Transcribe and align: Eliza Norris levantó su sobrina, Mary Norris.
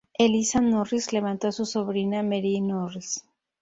Eliza 0.17 0.59
Norris 0.61 1.13
levantó 1.13 1.51
su 1.51 1.63
sobrina, 1.63 2.23
Mary 2.23 2.59
Norris. 2.59 3.23